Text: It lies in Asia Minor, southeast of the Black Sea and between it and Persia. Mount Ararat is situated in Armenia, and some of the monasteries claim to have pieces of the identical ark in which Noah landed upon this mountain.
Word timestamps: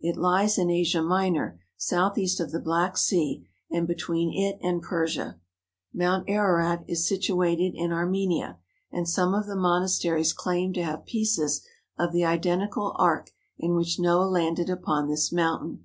It 0.00 0.16
lies 0.16 0.58
in 0.58 0.70
Asia 0.70 1.02
Minor, 1.02 1.58
southeast 1.76 2.38
of 2.38 2.52
the 2.52 2.60
Black 2.60 2.96
Sea 2.96 3.44
and 3.68 3.84
between 3.84 4.32
it 4.32 4.60
and 4.64 4.80
Persia. 4.80 5.40
Mount 5.92 6.30
Ararat 6.30 6.84
is 6.86 7.08
situated 7.08 7.72
in 7.74 7.90
Armenia, 7.90 8.58
and 8.92 9.08
some 9.08 9.34
of 9.34 9.48
the 9.48 9.56
monasteries 9.56 10.32
claim 10.32 10.72
to 10.74 10.84
have 10.84 11.04
pieces 11.04 11.66
of 11.98 12.12
the 12.12 12.24
identical 12.24 12.92
ark 12.96 13.32
in 13.58 13.74
which 13.74 13.98
Noah 13.98 14.28
landed 14.28 14.70
upon 14.70 15.08
this 15.08 15.32
mountain. 15.32 15.84